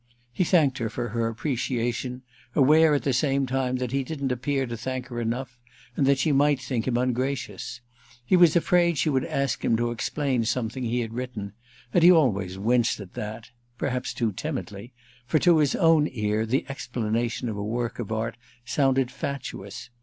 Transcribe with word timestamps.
He 0.33 0.43
thanked 0.43 0.79
her 0.79 0.89
for 0.89 1.09
her 1.09 1.27
appreciation—aware 1.27 2.95
at 2.95 3.03
the 3.03 3.13
same 3.13 3.45
time 3.45 3.75
that 3.75 3.91
he 3.91 4.03
didn't 4.03 4.31
appear 4.31 4.65
to 4.65 4.75
thank 4.75 5.09
her 5.09 5.21
enough 5.21 5.59
and 5.95 6.07
that 6.07 6.17
she 6.17 6.31
might 6.31 6.59
think 6.59 6.87
him 6.87 6.97
ungracious. 6.97 7.81
He 8.25 8.35
was 8.35 8.55
afraid 8.55 8.97
she 8.97 9.11
would 9.11 9.25
ask 9.25 9.63
him 9.63 9.77
to 9.77 9.91
explain 9.91 10.43
something 10.43 10.83
he 10.85 11.01
had 11.01 11.13
written, 11.13 11.53
and 11.93 12.01
he 12.01 12.11
always 12.11 12.57
winced 12.57 12.99
at 12.99 13.13
that—perhaps 13.13 14.15
too 14.15 14.31
timidly—for 14.31 15.37
to 15.37 15.59
his 15.59 15.75
own 15.75 16.07
ear 16.11 16.47
the 16.47 16.65
explanation 16.67 17.47
of 17.47 17.55
a 17.55 17.63
work 17.63 17.99
of 17.99 18.11
art 18.11 18.37
sounded 18.65 19.11
fatuous. 19.11 19.91